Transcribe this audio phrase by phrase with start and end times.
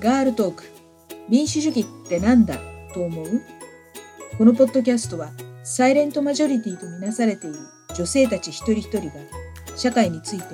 [0.00, 0.64] ガールトーク。
[1.28, 2.56] 民主主義ってなんだ？
[2.94, 3.42] と思う？
[4.36, 5.32] このポッドキャストは
[5.64, 7.56] サイレントマジョリティとみなされている
[7.96, 9.14] 女性たち一人一人が
[9.76, 10.44] 社会について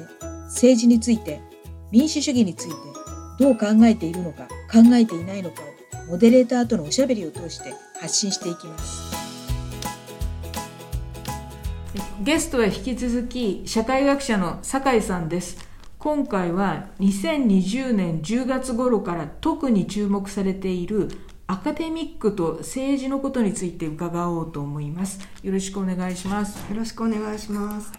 [0.46, 1.42] 政治について
[1.90, 2.74] 民主主義について
[3.38, 5.60] どう考えているのか考えていないのか
[6.06, 9.14] をモデレーターとのおしゃべりを通して発信していきます。
[12.22, 15.63] ゲストは引き続き社会学者の酒井さんです。
[16.04, 21.08] 今回は2020年10月頃から特に注目されている
[21.46, 25.18] アカデミックと政治のことについて伺おうと思います。
[25.42, 26.58] よろしくお願いします。
[26.70, 27.90] よろしくお願いします。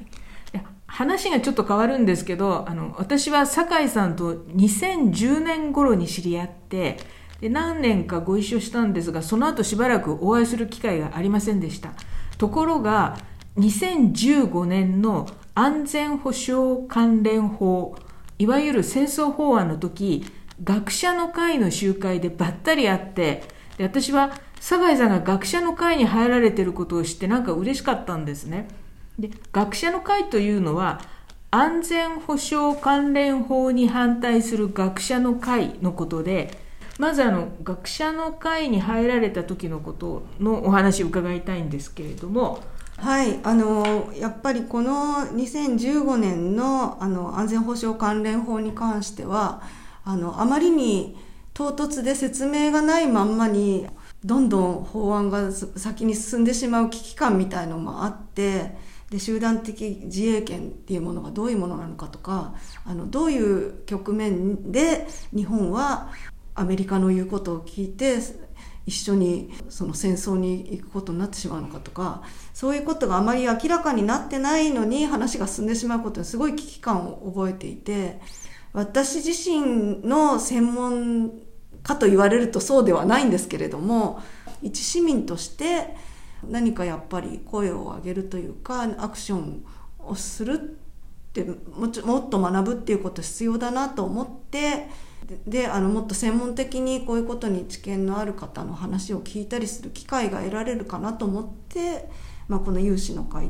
[0.85, 6.97] 話がちょっと変わるんですけどあの私は酒井さんと2010年頃に知り合って
[7.41, 11.89] で何年かご一緒したんですがその後しばらくお会いする機会がありませんでした。
[12.37, 13.17] ところが
[13.57, 17.95] 2015年の安全保障関連法
[18.37, 20.25] いわゆる戦争法案の時
[20.63, 23.43] 学者の会の集会でばったり会って
[23.77, 28.67] で私は酒井さんが学者の会に入られてることを知ってなんか嬉しかったんですね。
[29.19, 31.01] で学者の会というのは
[31.51, 36.57] 安全保障関連法に反対する学者の会のことで
[36.97, 42.61] まずあの学者の会に入られた時のことのお話を伺いたいんですけれども
[42.97, 49.61] はいあのやっぱりこの2015年のあの安全保障関連法に関しては
[50.03, 51.17] あのあまりに
[51.53, 53.87] 唐突で説明がないまんまに
[54.23, 58.75] どんどん法案が先に進んでしまう危機感みたいのもあって
[59.09, 66.11] で集団的自衛権っていうものがどういうものなのかとかあのどういう局面で日本は
[66.55, 68.17] アメリカの言うことを聞いて
[68.85, 72.21] 一緒にその戦争に行くことになってしまうのかとか
[72.53, 78.19] そういうことがあまり明らかになってないのに話が進んでしまうことにすごい危機感を覚えていて
[78.73, 81.31] 私自身の専門
[81.81, 84.21] 家と言われるとそうではないんですけれども
[84.61, 85.95] 一市民として
[86.43, 89.65] 何かやっぱり声を上げるというかアクション
[89.99, 90.57] をするっ
[91.33, 94.87] てもっと学ぶっていうこと必要だなと思って
[95.47, 102.09] であのもっと専門的にこういうことに知見のある方の話を聞いたりする機会が得られるかなと思って、
[102.47, 103.49] まあ、この有志の会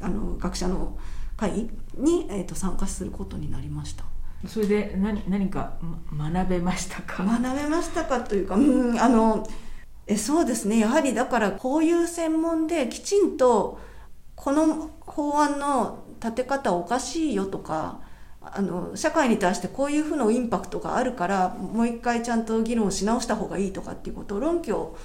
[0.00, 0.98] あの学者の
[1.36, 4.04] 会に、えーと、参加することになりました。
[4.46, 5.74] それで何何か
[6.12, 7.22] 学べましたか？
[7.22, 8.60] 学べましたかというか、う
[8.94, 9.48] ん、あの
[10.06, 13.78] えそうですねやはりだからこういう専門できちんと
[14.34, 18.00] この法案の立て方おかしいよとか
[18.44, 24.96] あの社会に対してこういうふうなインパクトがあるからもう一回ちゃんと議論し直した方がいいとかっていうことを論拠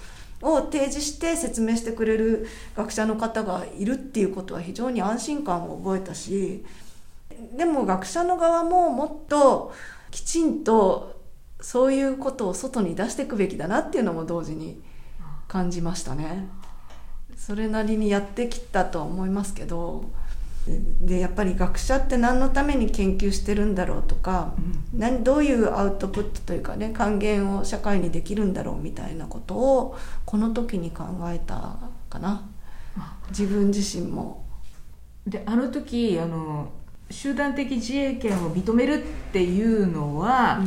[0.41, 6.65] を提示して説明してくれる学者の方がいるっていうことは非常に安心感を覚えたし
[7.55, 9.73] でも学者の側ももっと
[10.11, 11.21] きちんと
[11.59, 14.81] そういうことを外に出していくべきだなっていうのも同時に
[15.47, 16.49] 感じましたね。
[17.35, 20.05] それなりにやってきたとは思いますけど。
[21.01, 24.53] でやっぱり学者って何のために研究してるんだろうとか、
[24.93, 31.77] うん、何どういうアウトプットというかね還元を社会にできるんだろうみたいなことをこの時に考えた
[32.09, 32.49] かな。
[33.29, 34.43] 自分自身も。
[35.25, 36.69] であの時あの
[37.09, 40.59] 集団的自衛権を認めるっていうのは、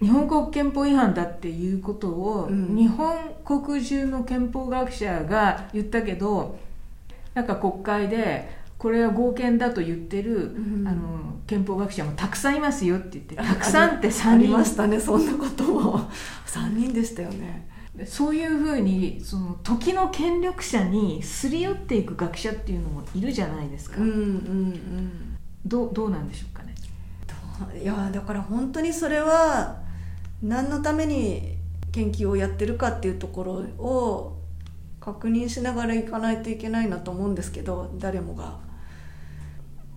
[0.00, 6.58] うん、日本国憲法違反だっていうことを、うん、日本国中の憲法学者が言ったけど
[7.34, 11.18] なんか国会でこれは合憲だと言ってる、うん、あの
[11.48, 14.30] 憲法学者もたくさんいますよって言ってたくさんって3人。
[14.30, 16.08] ありましたねそんなことも。
[16.46, 17.68] 3人でしたよね。
[18.06, 25.12] そういうふうにその時の権力者にすり寄っていく学者っていうのもいるじゃないですか、うんうんうん、
[25.66, 26.74] どどうなんでしょうかね。
[27.82, 29.80] いやだから本当にそれは
[30.40, 31.56] 何のために
[31.90, 33.52] 研究をやってるかっていうところ
[33.84, 34.38] を
[35.00, 38.67] 確認しながらいかないといけないなと思うんですけど誰もが。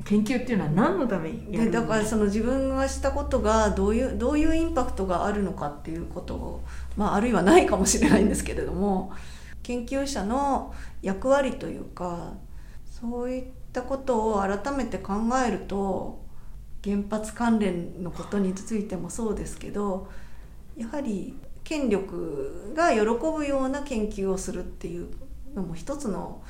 [0.06, 6.64] 研究っていうのは何のためにでだからその自分がしたことがどういうどういうインパクトがあるのかっていうことを、
[6.98, 9.12] まあ、あるいはないかもしれないんですけれども
[9.64, 12.34] 研究者の役割というか
[12.86, 13.44] そういっ
[13.74, 15.14] たことを改めて考
[15.46, 16.22] えると
[16.84, 20.10] 原発関連のことについてもそうですけど
[20.76, 25.10] やはり権力が喜ぶような研究をするっていう
[25.54, 26.42] のも一つの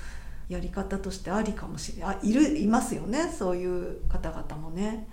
[0.52, 5.08] やり方としてありかもしれないあいるいますよねそういう方々もね。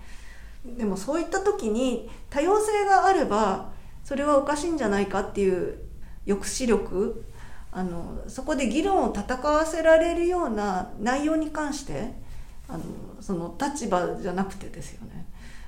[0.65, 3.71] でもそういった時に多様性があれば
[4.03, 5.79] それはおかしいんじゃないかっていう
[6.25, 7.23] 抑止力
[7.71, 12.11] あのそこで議論を戦わせられるような内容に関して
[12.67, 12.83] あの
[13.21, 15.27] その立場じゃなくてですよね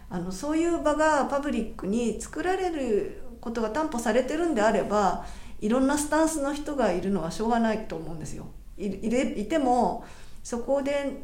[0.09, 5.25] あのそういう場がパブリックに作られることが担保されてるんであれば
[5.61, 8.47] いろんなスタンスの人がいるのはしょうがないと思うんですよ。
[8.85, 10.03] いいいても
[10.43, 11.23] そこで、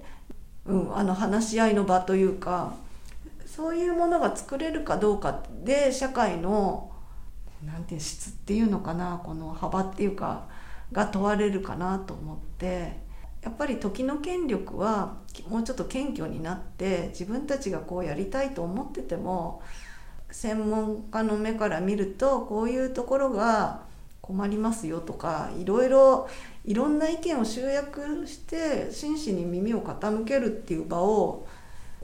[0.66, 2.74] うん、あの話し合いの場というか
[3.46, 6.92] そういうものが作れるかどうかで社会の
[7.66, 10.48] なんていう質っていうのかなこの幅っていうか
[10.92, 13.08] が問われるかなと思って
[13.42, 15.18] やっぱり時の権力は
[15.50, 19.62] もうちょっと謙虚になって自分たちがこうやりたいと思ってても
[20.30, 23.84] 専門家の目から見るとこういうところが
[24.28, 26.30] 困りますよとかいろいろ
[26.66, 31.48] いろんな意見を集約して真摯に耳を傾けるっていう場を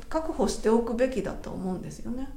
[0.07, 2.29] 確保しておくべきだと思うんですよね。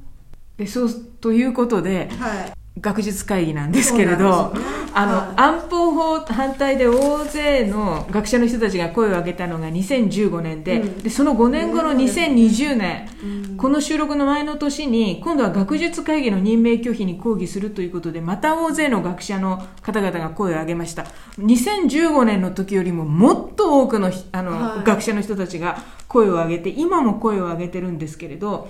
[0.56, 0.90] でそう
[1.20, 4.60] ということで、はい、学術会議なんですけれど、ね。
[4.92, 5.40] あの、はい。
[5.40, 10.98] 安保法反対で大勢の学者の人たちが声を上げたのが2015年で,、うん。
[11.02, 13.56] でその5年後の2020年、うん。
[13.56, 21.04] この収録の前の年に今度は学術会議の任命拒否に抗議するということでまた大勢の学者の方々が声を上げました。
[21.38, 24.84] 2015年の時よりももっと多くのあの、はい。
[24.84, 28.68] 学者の人たちが声を上げて今も声を上げてるんですけれど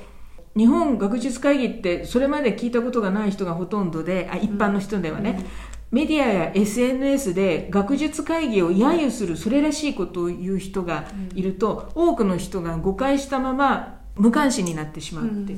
[0.56, 5.44] 日本学術会議ってそれまで聞いたことがない人がほとんどであ一般の人ではね、
[5.90, 11.04] メディアや SNS で学術会議を揶揄するそれらしいことを言う人が
[11.34, 15.56] いると、多くの人が誤解したまま無関心になってしまうって、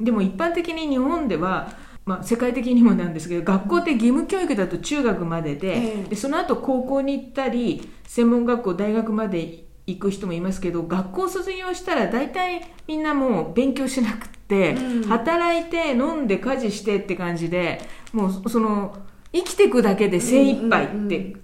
[0.00, 1.72] でも一般的に日本では、
[2.04, 6.08] まあ、世界的にもなんですけど学校って義務教育だと中学までで,、ええ。
[6.10, 15.02] でその後高校に行ったり専門学校大学まで行く人もいますけど学校卒業したら大体みんなもう勉強しなくって、うん。
[15.04, 17.80] 働いて飲んで家事してって感じで
[18.12, 18.96] もうその
[19.32, 21.42] 生きていくだけで精一杯って、うんうんうん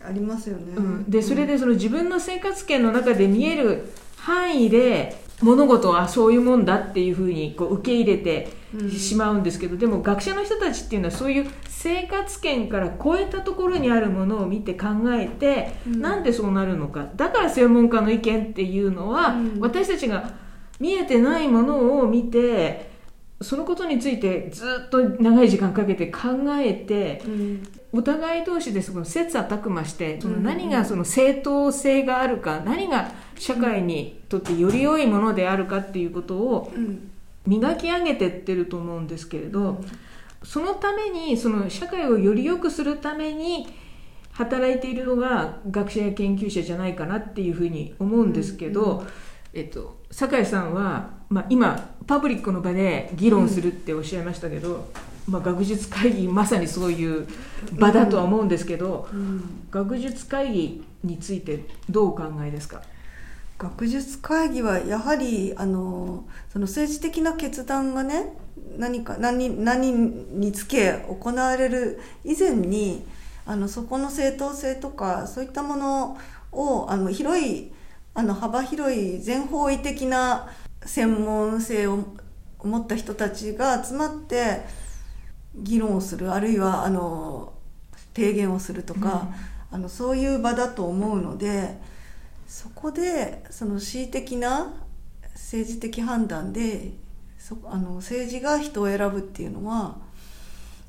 [0.00, 1.10] ありますよね、うん。
[1.10, 8.57] でそれでその自分の生活圏の中で見える範囲で物事はそういうもんだっていうふうにこう受け入れてうん
[8.90, 16.00] しまうんですけど、でも学者の人たちっていうのはそういう生活圏から超えたところにあるものを見て考えて、うん。
[16.00, 17.08] なんでそうなるのか。
[17.16, 19.60] だから専門家の意見っていうのは、うん。
[19.60, 20.32] 私たちが
[20.80, 22.90] 見えてないものを見て
[23.40, 26.20] そのことについてずっと長い時間かけて考
[26.58, 27.68] えてうん。
[27.90, 37.07] お互い同士でその切磋琢磨してそのうん何がその正当性があるか何が社会にとってより良いものであるかっていうことをうん
[37.46, 39.80] 磨き上げてってると思うんですけれど
[40.42, 43.66] そのためにその社会をより良くするために
[44.32, 49.04] 働いているのが学者や研究者じゃないかなっていうふうに思うんですけど、
[49.52, 54.92] えっと、酒井さんは、まあ、今パブリックの場で議論するっておっしゃいましたけど、
[55.26, 57.26] まあ、学術会議まさにそういう
[57.72, 59.66] 場だとは思うんですけど、うん。
[59.72, 62.80] 学術会議についてどうお考えですか？
[63.58, 68.36] 学術会議はやはりあのその政治的な決断がね
[68.76, 73.04] 何か何何につけ行われる以前に
[73.44, 76.18] あのそこの正当性とかそういったもの
[76.52, 77.72] をあの広い
[78.14, 80.50] あの幅広い全方位的な
[80.84, 82.04] 専門性を
[82.62, 84.62] 持った人たちが集まって
[85.54, 87.52] 議論をするあるいはあの
[88.14, 89.28] 提言をするとか、
[89.70, 91.78] あのそういう場だと思うので
[92.48, 94.72] そこでその恣意的な
[95.34, 96.92] 政治的判断で
[97.38, 99.98] そあの政治が人を選ぶっていうのは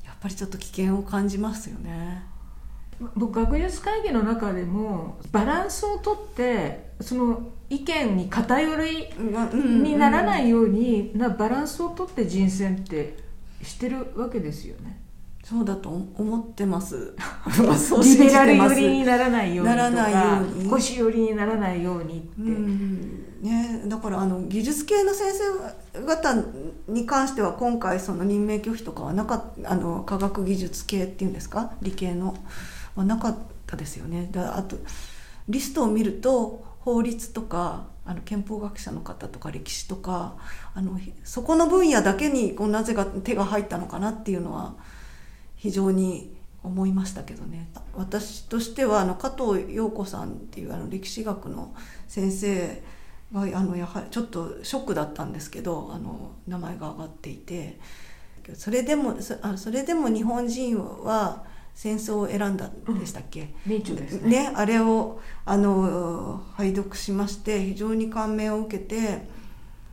[0.04, 2.24] やっぱりちょっと危険を感じますよね。
[3.14, 9.08] 僕学術会議の中でもバランスをとってその意見に偏り
[9.54, 13.16] にならないようになバランスをとって人選って
[13.62, 14.98] してるわけですよね。
[15.50, 17.12] そうだと思ってます。
[18.04, 20.64] リベラル寄りにならないようにとかならないように。
[20.66, 23.24] 保守寄りにならないようにって、うん。
[23.42, 25.32] ね、だからあの技術系の先
[25.92, 26.36] 生方
[26.86, 31.72] に関しては今回その任命拒否とかはなかあの科学技術系っていうんですか？
[31.82, 32.36] 理系の
[32.94, 33.34] はなかっ
[33.66, 34.28] たですよね。
[34.30, 34.76] だあと
[35.48, 40.36] リストを見ると法律とかあの憲法学者の方とか歴史とか
[40.74, 44.74] あのひそこの分野だけにこうなぜか手が入ったのかなっていうのは
[45.60, 47.68] 非常に思いましたけどね。
[47.94, 51.74] 私としてはあの加藤陽子さんっていうあの歴史学の
[52.08, 52.82] 先生
[53.32, 57.78] があのやはりちょっとショックだったんですけどあの名前が挙がっていて。
[58.54, 64.48] それでもそあそれでも日本人は戦争を選んだんでしたっけ、名著ですね。
[64.48, 69.28] ね、あれをあの拝読しまして非常に感銘を受けて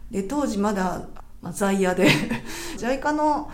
[0.09, 1.07] で当時まだ、
[1.41, 2.07] まあ、在野で
[2.77, 3.51] JICA の、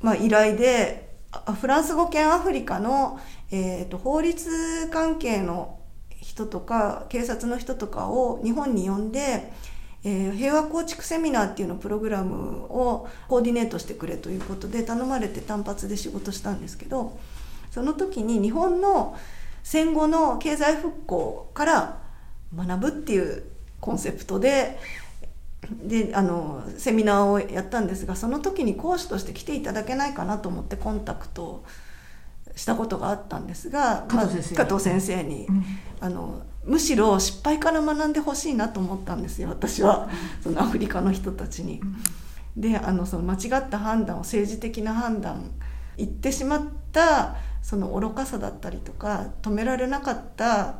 [0.00, 1.11] まあ、依頼であ
[1.60, 3.18] フランス語圏アフリカの、
[3.50, 5.78] えー、と法律関係の
[6.20, 9.52] 人とか警察の人とかを日本に呼んで、
[10.04, 17.18] えー、平和構築セミナーっていうのプログラムをコーディネートしてくれということで頼まれて単発で仕事したんですけど
[17.70, 19.16] その時に日本の
[19.62, 22.02] 戦後の経済復興から
[22.54, 23.44] 学ぶっていう
[23.80, 24.78] コンセプトで
[25.70, 31.64] であのセミナーをやったんですがその時に講師として来ていただけないかなと思ってコンタクト
[32.56, 35.64] したことがあったんですが加藤先生,、まあ、加藤先生に、うん、
[36.00, 40.08] あのむしろ失敗から学んでほしいなと思ったんですよ私は。
[40.42, 41.80] そのアフリカの人たちに。
[42.56, 45.50] であのその間違った判断を政治的な判断
[45.96, 46.60] 言ってしまっ
[46.92, 50.76] たその愚かさだったりとか止められなかった、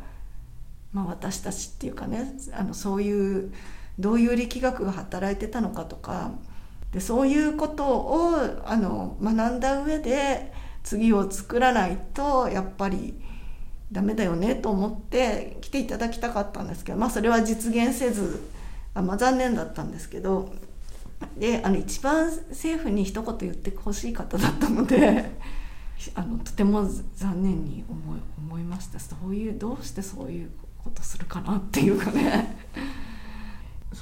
[0.93, 3.53] まあ、私たちっていうかねあのそういう
[3.99, 6.33] どういう力学が働いてたのかとか
[6.93, 8.35] でそういうことを
[8.65, 13.15] あの学んだ上で次を作らないとやっぱり
[13.91, 18.43] ダメだよねと思って来ていただきたかったんですけどまあそれは実現せず
[18.95, 20.53] あ、まあ、残念だったんですけど
[21.39, 25.31] であの一番政府に一言言ってほしい方だったので
[26.15, 26.85] あのとても
[27.15, 30.51] 残念に思い思いましたそういうどうしてそういう
[30.83, 32.62] ことするかなっていうかね。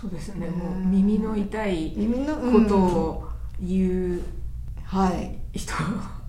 [0.01, 1.93] そうですね、もう耳の痛い
[2.53, 3.29] ことを
[3.61, 4.23] 言う、
[4.85, 5.37] はい。
[5.53, 5.75] 人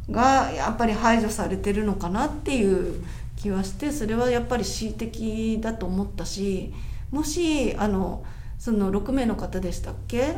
[0.09, 3.03] がやっぱり排除されてるのかなっていう
[3.37, 6.73] 気はしてそれはやっぱり恣意的だと思ったし
[7.11, 8.25] もしあの
[8.59, 10.35] その6名の方でしたっけ？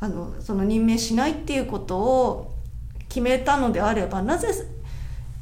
[0.00, 2.54] あのその任命しないっていうことを
[3.08, 4.48] 決めたのであればなぜ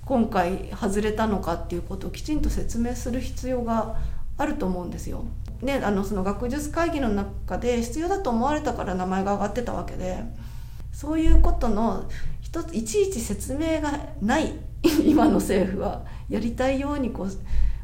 [0.04, 3.96] 今回外れたのかっていうことをきちんと説明する必要が
[4.36, 5.24] あると思うんですよ。
[5.62, 10.18] であのその学術会議の中で必要だと思われたから名前が挙がってたわけで
[10.92, 12.08] そういうことの
[12.40, 14.52] 一ついちいち説明がない
[15.04, 17.28] 今の政府はやりたいようにこう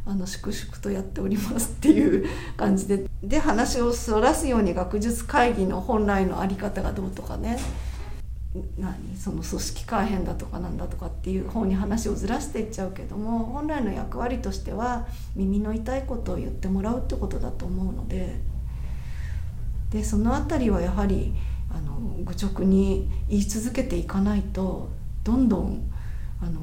[0.05, 7.59] あの粛々とやっておりますっていう 感じでで話をそらすように学術会議の本来の在り方がどうとかね。
[8.78, 18.40] 何その組織改変だとかなんだとかっていう方に話をずらしていっちゃうけども本来の役割としては耳の痛いことを言ってもらうってことだと思うので
[19.90, 21.35] でその辺りはやはり
[21.71, 24.88] あの愚直に言い続けていかないと
[25.25, 25.90] どんどん
[26.40, 26.61] あの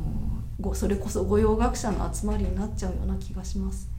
[0.59, 3.89] ごそれこそ御用学者の集まりになっちゃうような気がします。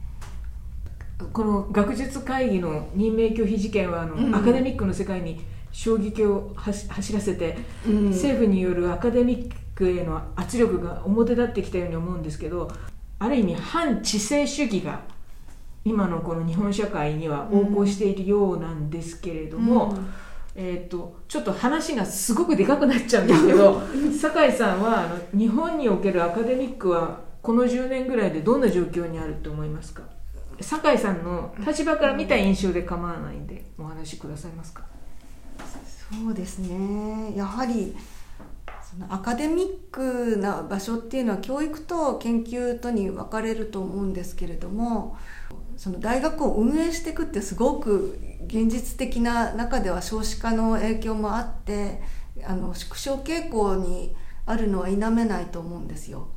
[1.33, 5.41] この学術会議の任命拒否事件はあの、うん、アカデミックの世界に
[5.71, 7.57] 衝撃を走らせて、
[7.87, 12.71] うん、政府によるアカデミックへの圧力が表立ってきたように思うんですけど
[13.19, 15.01] ある意味反知性主義が
[15.85, 19.91] 今のこの日本社会には横行しているようなんですけれども。
[19.91, 20.07] うん。
[20.59, 23.79] えーと、ちょっと話がすごくでかくなっちゃうんですけど
[24.19, 30.01] 酒井さんはあの日本におけるアカデミックはこの10年ぐらいでどんな状況にあると思いますか？
[30.59, 34.83] 酒井さんの立場から見た印象で構わないんでお話しくださいますか？
[36.11, 37.95] そうですねやはり
[38.89, 45.17] そのアカデミックな場所っていうのは教育と研究とに分かれると思うんですけれども
[45.75, 52.01] その大学を運営していくってすごく現実的な中では少子化の影響もあって
[52.45, 56.29] あの縮小傾向にあるのは否めないと思うんですよ。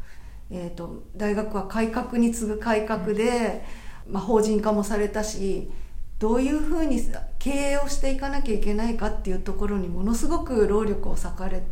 [0.50, 3.64] えーと、大学は改革に次ぐ改革で、
[4.08, 5.70] まあ、法人化もされたし
[6.18, 7.00] どういうふうに
[7.40, 11.62] 経営をしていかなきゃいけないかっていうところにものすごく労力を割かれ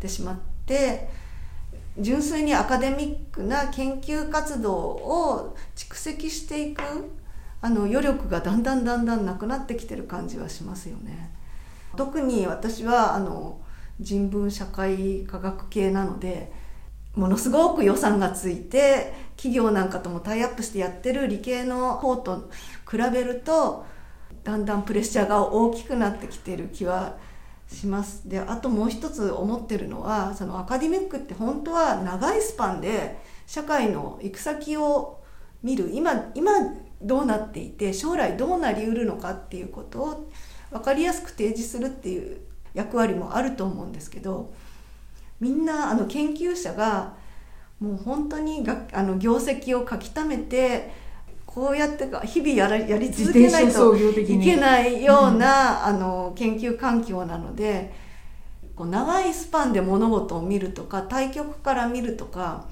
[0.00, 1.08] てしまって
[1.96, 6.82] 純粋にアカデミックな研究活動を蓄積していく
[7.60, 11.30] あの余力がだんだんだんだんなくなってきてる感じはしますよね。
[11.96, 13.60] 特に私はあの
[14.00, 16.52] 人文社会科学系なので
[17.14, 22.50] ものすごく予算がついて企業なんかともタイアップしてやってる理系の方と
[22.88, 23.84] 比べると
[24.48, 27.18] だんだんプレッシャーが大きくなってきてる気は
[27.70, 28.26] します。
[28.26, 35.20] であともう一つ思ってるのはそのアカデミックって本当は長いスパンで社会の行く先を
[35.62, 36.52] 見る今今
[37.02, 40.30] どうなっていて将来どうなりうるのかっていうことを
[40.70, 42.40] 分かりやすく提示するっていう
[42.72, 44.54] 役割もあると思うんですけど
[45.40, 47.16] みんなあの研究者が
[47.80, 50.90] もう本当にがあの業績を書き溜めて
[51.48, 57.90] こうやって日々やらやり続けないといけないような、あの研究環境なので
[58.76, 62.66] こう長いスパンで物事を見るとか対局から見るとか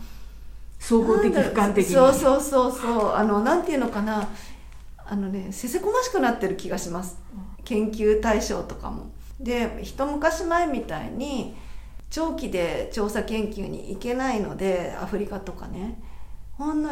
[0.79, 3.13] 総合的俯瞰的そうそうそうそう。
[3.15, 4.29] あのなんていうのかな。
[5.09, 7.17] あのねせせこましくなってる気がします。
[7.65, 9.11] 研究対象とかも。
[9.41, 11.57] で一昔前みたいに
[12.11, 15.99] 長期で調査研究に行けないのでアフリカとかね。
[16.53, 16.91] ほんの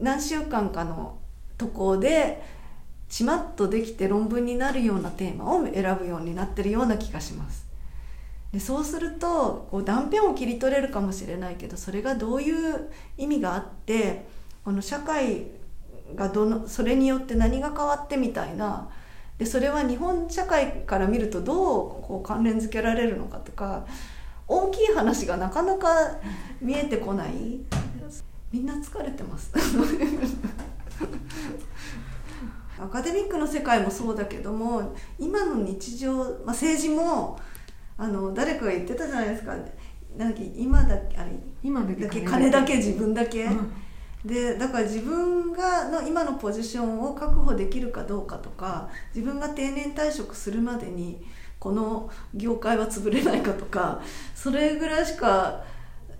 [0.00, 1.18] 何週間かの
[1.58, 2.42] 渡航で
[3.08, 7.66] ちまっとできて論文になるようなテーマを選ぶようになってるような気がします。
[8.52, 14.24] でそうするとこう断片を切り取れるかもしれないけどそれがどういう意味があって
[14.64, 15.46] この社会
[16.14, 18.88] がどのそれによって何が変わってみたいな。
[19.38, 21.56] でそれは日本社会から見るとどう
[22.02, 23.84] こう関連づけられるのかとか
[24.48, 25.88] 大きい話がなかなか
[26.60, 27.58] 見えてこない。
[28.52, 29.52] みんな疲れてます。
[32.78, 37.38] アカデミックの世界もそうだけども今の日常、まあ、政治も
[37.96, 39.56] あの誰かが言ってたじゃないですか。
[40.16, 41.30] なんだっけ今だけあれ
[41.62, 43.70] 今だけ金だけ自分だけ、うん、
[44.24, 51.22] でだから自分がの今のポジションを確保できるかどうかとか自分が定年退職するまでに
[51.58, 54.00] この業界は潰れないかとか
[54.34, 55.64] それぐらいしか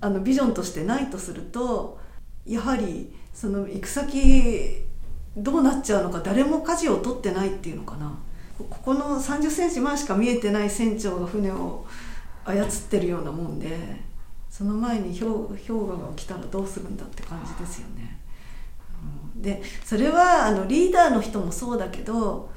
[0.01, 1.99] あのビジョンとしてないとすると
[2.45, 4.83] やはりその行く先
[5.37, 8.19] どうなっちゃうのか誰も舵を取ってないっていうのかな
[8.59, 11.85] ここの3 0センチ前しか見えてない船長が船を
[12.47, 13.77] 操ってるようなもんで
[14.49, 18.19] その前に氷河が来たらどうするんだって感じですよね。
[19.37, 22.49] でそれはあのリーダーの人もそうだけど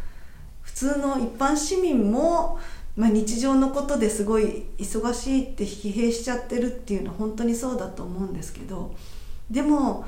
[0.61, 2.57] 普通の一般市民も、
[2.95, 8.95] まあ、日常のことですごい忙しいって疲弊しちゃってるっていうのは本当にそうだと思うんですけど
[9.51, 10.05] でも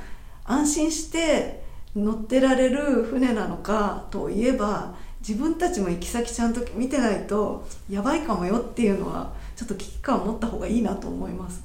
[0.52, 1.64] 安心して
[1.96, 11.64] 乗ってられる船なのかといえば自分たちも行き先ちゃんと見てないとやばいかもよっていうのはちょっと危機感を持った方がいいなと思います。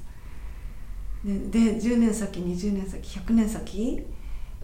[1.25, 4.05] でで10年先20年先100年先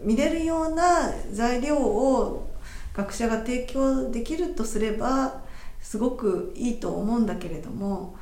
[0.00, 2.48] 見れるような材料を
[2.94, 5.42] 学者が提供できるとすれば
[5.80, 8.16] すごくいいと思うんだけれども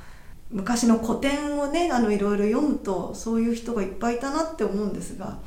[0.51, 5.39] 昔の古典をねあのいろいろ読むとそういう人がいっぱいいたなって思うんですが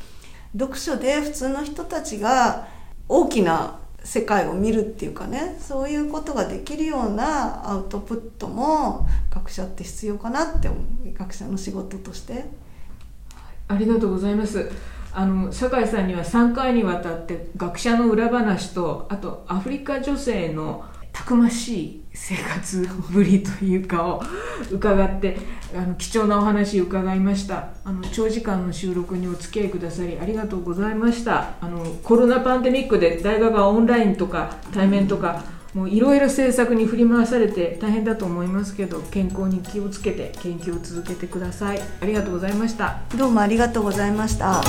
[0.57, 2.67] 読書で普通の人たちが
[3.07, 10.69] 大きな世界を見るっていうかねそういうことができるようなアウトプットも学者って必要かなって
[11.17, 12.45] 学者の仕事として。
[13.67, 14.69] ありがとうございます。
[15.11, 20.83] あの酒井さんには3回にわたって学者の裏話とあとアフリカ女性の
[21.15, 24.21] たくましい生活ぶりというかを
[24.69, 25.37] 伺って
[25.73, 27.69] あの貴重なお話伺いました。
[27.85, 31.53] あの長時間の収録にお付き合いくださりありがとうございました。
[31.61, 41.79] あのコロナパンデミックで大学がオンラインとか対面とかもういろいろ政策に振り回されて大変だと思いますけど健康に気をつけて研究を続けてください。
[42.01, 42.99] ありがとうございました。
[43.17, 44.61] どうもありがとうございました。